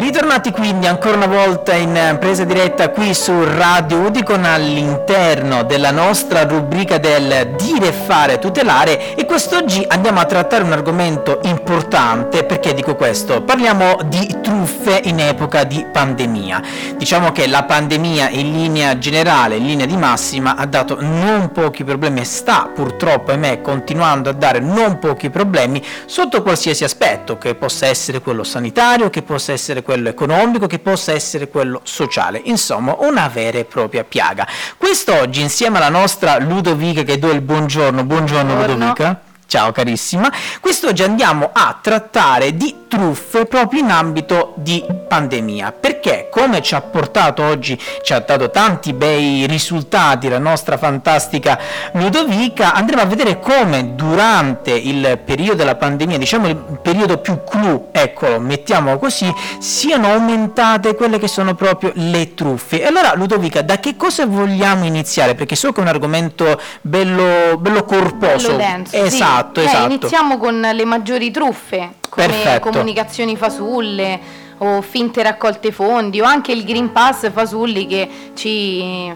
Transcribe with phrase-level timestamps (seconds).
[0.00, 6.44] Ritornati quindi ancora una volta in presa diretta qui su Radio Udicon all'interno della nostra
[6.44, 12.96] rubrica del dire fare tutelare e quest'oggi andiamo a trattare un argomento importante perché dico
[12.96, 13.42] questo?
[13.42, 16.62] Parliamo di truffe in epoca di pandemia.
[16.96, 21.84] Diciamo che la pandemia in linea generale, in linea di massima ha dato non pochi
[21.84, 27.54] problemi e sta purtroppo ahimè continuando a dare non pochi problemi sotto qualsiasi aspetto che
[27.54, 32.40] possa essere quello sanitario, che possa essere quello quello economico, che possa essere quello sociale,
[32.44, 34.46] insomma una vera e propria piaga.
[34.76, 38.86] Quest'oggi insieme alla nostra Ludovica che do il buongiorno, buongiorno, buongiorno.
[38.86, 39.20] Ludovica.
[39.46, 40.30] Ciao carissima,
[40.60, 46.80] quest'oggi andiamo a trattare di truffe proprio in ambito di pandemia, perché come ci ha
[46.80, 51.58] portato oggi, ci ha dato tanti bei risultati la nostra fantastica
[51.92, 57.88] Ludovica, andremo a vedere come durante il periodo della pandemia, diciamo il periodo più clou,
[57.92, 62.82] eccolo, mettiamolo così, siano aumentate quelle che sono proprio le truffe.
[62.82, 65.34] E allora Ludovica, da che cosa vogliamo iniziare?
[65.34, 68.48] Perché so che è un argomento bello, bello corposo.
[68.48, 69.08] Bello denso, esatto.
[69.08, 69.90] Sì Esatto, esatto.
[69.90, 72.68] Eh, iniziamo con le maggiori truffe, come Perfetto.
[72.68, 74.20] comunicazioni fasulle
[74.58, 79.14] o finte raccolte fondi o anche il Green Pass fasulli che ci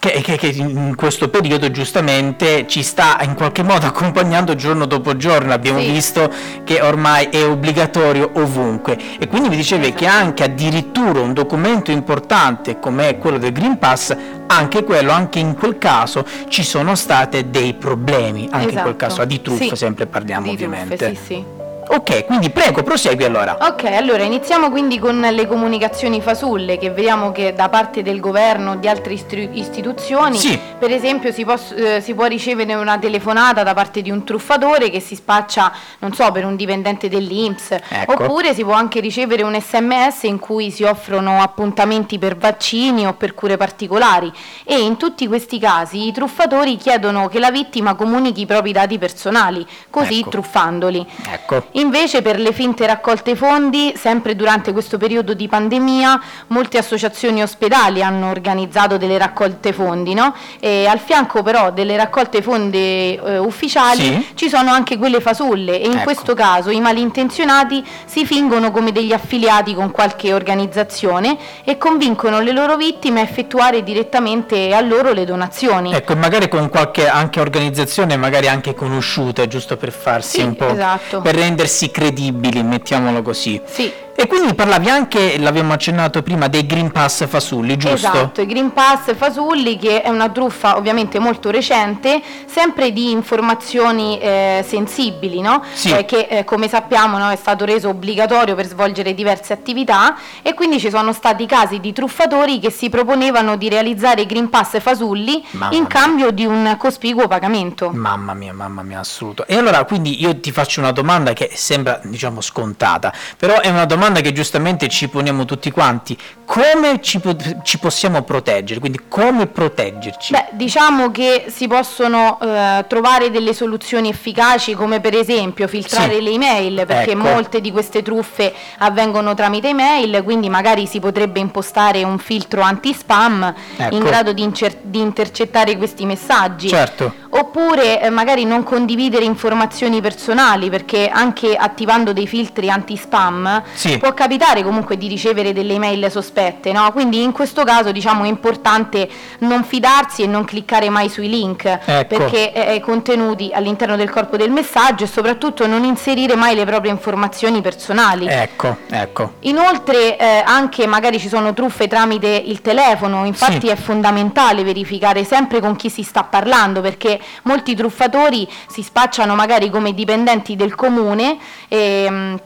[0.00, 5.16] che, che, che, in questo periodo giustamente ci sta in qualche modo accompagnando giorno dopo
[5.16, 5.90] giorno, abbiamo sì.
[5.90, 9.98] visto che ormai è obbligatorio ovunque e quindi mi dicevi esatto.
[9.98, 15.56] che anche addirittura un documento importante come quello del Green Pass, anche quello, anche in
[15.56, 18.76] quel caso ci sono state dei problemi, anche esatto.
[18.76, 19.76] in quel caso, di truffe sì.
[19.76, 20.96] sempre parliamo di ovviamente.
[20.96, 21.57] Truffe, sì, sì.
[21.90, 23.56] Ok, quindi prego, prosegui allora.
[23.60, 28.72] Ok, allora iniziamo quindi con le comunicazioni fasulle che vediamo che da parte del governo
[28.72, 30.58] o di altre istru- istituzioni, sì.
[30.78, 34.90] per esempio si, poss- eh, si, può ricevere una telefonata da parte di un truffatore
[34.90, 38.24] che si spaccia, non so, per un dipendente dell'Inps, ecco.
[38.24, 43.14] oppure si può anche ricevere un sms in cui si offrono appuntamenti per vaccini o
[43.14, 44.30] per cure particolari
[44.64, 48.98] e in tutti questi casi i truffatori chiedono che la vittima comunichi i propri dati
[48.98, 50.30] personali, così ecco.
[50.30, 51.06] truffandoli.
[51.30, 51.64] Ecco.
[51.78, 58.02] Invece per le finte raccolte fondi, sempre durante questo periodo di pandemia, molte associazioni ospedali
[58.02, 60.34] hanno organizzato delle raccolte fondi, no?
[60.58, 64.26] E al fianco però delle raccolte fondi eh, ufficiali sì.
[64.34, 66.02] ci sono anche quelle fasulle e in ecco.
[66.02, 72.50] questo caso i malintenzionati si fingono come degli affiliati con qualche organizzazione e convincono le
[72.50, 75.92] loro vittime a effettuare direttamente a loro le donazioni.
[75.92, 80.70] Ecco, magari con qualche anche organizzazione, magari anche conosciuta, giusto per farsi sì, un po'
[80.70, 81.20] esatto.
[81.20, 83.60] per rendersi rendersi credibili, mettiamolo così.
[83.66, 83.92] Sì.
[84.20, 87.94] E quindi parlavi anche, l'abbiamo accennato prima, dei Green Pass fasulli, giusto?
[87.94, 94.18] Esatto, i Green Pass fasulli che è una truffa ovviamente molto recente, sempre di informazioni
[94.18, 95.62] eh, sensibili, no?
[95.72, 95.92] Sì.
[95.92, 100.52] Eh, che eh, come sappiamo no, è stato reso obbligatorio per svolgere diverse attività e
[100.52, 104.80] quindi ci sono stati casi di truffatori che si proponevano di realizzare i Green Pass
[104.80, 105.86] fasulli Mamma in mia.
[105.86, 107.90] cambio di un cospicuo pagamento.
[107.90, 109.46] Mamma mia, mamma mia, assoluto.
[109.46, 113.84] E allora quindi io ti faccio una domanda che sembra, diciamo, scontata, però è una
[113.84, 116.16] domanda che giustamente ci poniamo tutti quanti.
[116.44, 118.80] Come ci, po- ci possiamo proteggere?
[118.80, 120.32] Quindi come proteggerci?
[120.32, 126.22] Beh, diciamo che si possono eh, trovare delle soluzioni efficaci come per esempio filtrare Sì.
[126.22, 127.20] le email perché Ecco.
[127.20, 133.54] molte di queste truffe avvengono tramite email, quindi magari si potrebbe impostare un filtro anti-spam
[133.76, 133.94] Ecco.
[133.94, 136.68] in grado di, incer- di intercettare questi messaggi.
[136.68, 137.12] Certo.
[137.30, 143.98] Oppure eh, magari non condividere informazioni personali perché anche attivando dei filtri anti-spam Sì.
[143.98, 146.90] può capitare comunque di ricevere delle email sospette, no?
[146.92, 149.08] Quindi in questo caso diciamo è importante
[149.40, 152.16] non fidarsi e non cliccare mai sui link Ecco.
[152.16, 156.90] perché eh, contenuti all'interno del corpo del messaggio e soprattutto non inserire mai le proprie
[156.90, 158.26] informazioni personali.
[158.26, 159.32] Ecco, ecco.
[159.40, 163.68] Inoltre eh, anche magari ci sono truffe tramite il telefono, infatti Sì.
[163.68, 169.70] è fondamentale verificare sempre con chi si sta parlando perché molti truffatori si spacciano magari
[169.70, 172.38] come dipendenti del comune ehm,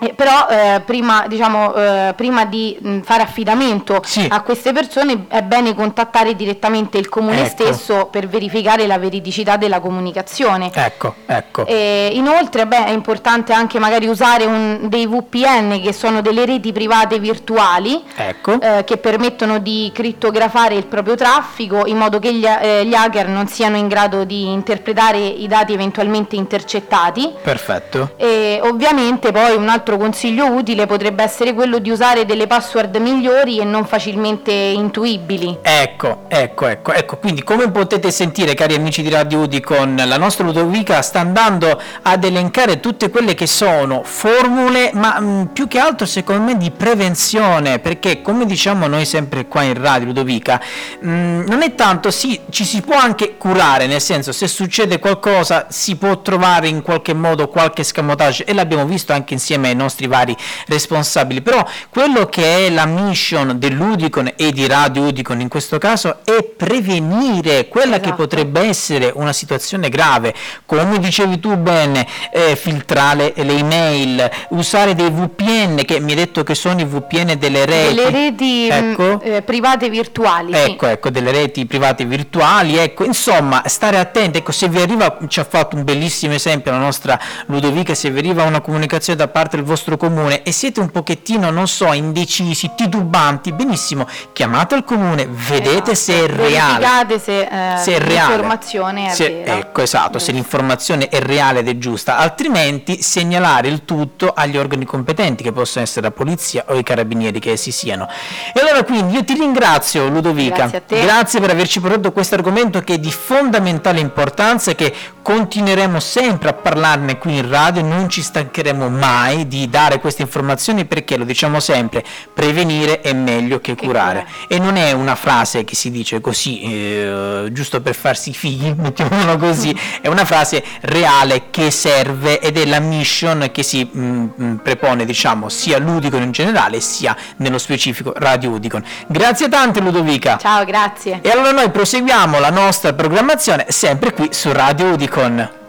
[0.00, 4.26] eh, però eh, prima, diciamo, eh, prima di mh, fare affidamento Sì.
[4.28, 7.48] a queste persone è bene contattare direttamente il comune Ecco.
[7.64, 10.70] stesso per verificare la veridicità della comunicazione.
[10.72, 11.64] Ecco, ecco.
[11.68, 17.18] Inoltre beh, è importante anche magari usare un- dei VPN che sono delle reti private
[17.18, 18.60] virtuali Ecco.
[18.60, 23.28] eh, che permettono di crittografare il proprio traffico in modo che gli, eh, gli hacker
[23.28, 27.32] non siano in grado di interpretare i dati eventualmente intercettati.
[27.42, 28.12] Perfetto.
[28.16, 32.96] E ovviamente poi un altro altro consiglio utile potrebbe essere quello di usare delle password
[32.96, 35.60] migliori e non facilmente intuibili.
[35.62, 40.44] Ecco, ecco, ecco, ecco, quindi come potete sentire cari amici di Radio Udicon, la nostra
[40.44, 46.04] Ludovica sta andando ad elencare tutte quelle che sono formule, ma mh, più che altro
[46.04, 50.60] secondo me di prevenzione, perché come diciamo noi sempre qua in Radio Ludovica,
[51.00, 55.66] mh, non è tanto, sì, ci si può anche curare, nel senso se succede qualcosa
[55.70, 60.06] si può trovare in qualche modo qualche scamotage e l'abbiamo visto anche insieme ai nostri
[60.06, 60.36] vari
[60.66, 66.18] responsabili, però quello che è la mission dell'Udicon e di Radio Udicon in questo caso
[66.24, 68.10] è prevenire quella Esatto.
[68.10, 70.34] che potrebbe essere una situazione grave,
[70.66, 76.42] come dicevi tu bene, eh, filtrare le email, usare dei VPN che mi hai detto
[76.44, 77.94] che sono i VPN delle reti.
[77.94, 79.20] Delle reti mh, Ecco.
[79.22, 80.52] eh, private virtuali.
[80.54, 80.60] sì.
[80.72, 85.40] Ecco, ecco, delle reti private virtuali, ecco, insomma, stare attenti, ecco, se vi arriva, ci
[85.40, 89.56] ha fatto un bellissimo esempio la nostra Ludovica, se vi arriva una comunicazione da parte
[89.56, 95.28] del vostro comune e siete un pochettino, non so, indecisi, titubanti, benissimo, chiamate il comune,
[95.30, 95.94] vedete Esatto.
[95.94, 96.78] se è reale.
[96.78, 98.28] Verificate se, eh, se è reale.
[98.32, 99.58] l'informazione è Se- vera.
[99.58, 100.32] Ecco, esatto, se Giusto.
[100.32, 105.84] l'informazione è reale ed è giusta, altrimenti segnalare il tutto agli organi competenti, che possono
[105.84, 108.08] essere la polizia o i carabinieri che essi siano.
[108.54, 111.00] E allora quindi io ti ringrazio Ludovica, Grazie a te.
[111.02, 116.48] Grazie per averci portato questo argomento che è di fondamentale importanza e che continueremo sempre
[116.48, 121.24] a parlarne qui in radio, non ci stancheremo mai di dare queste informazioni perché lo
[121.24, 124.26] diciamo sempre, prevenire è meglio che curare.
[124.46, 129.36] E non è una frase che si dice così, eh, giusto per farsi figli, mettiamolo
[129.36, 134.54] così, è una frase reale che serve ed è la mission che si mm, mm,
[134.56, 138.84] prepone, diciamo, sia Ludicon in generale sia nello specifico Radio Udicon.
[139.06, 140.36] Grazie tante Ludovica.
[140.36, 141.20] Ciao, grazie.
[141.22, 145.67] E allora noi proseguiamo la nostra programmazione sempre qui su Radio Udicon.